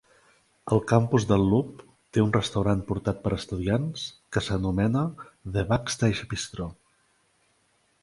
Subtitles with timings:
[0.75, 1.83] El campus del Loop
[2.17, 5.07] té un restaurant portat per estudiants que s'anomena
[5.59, 6.71] "The Backstage Bistro".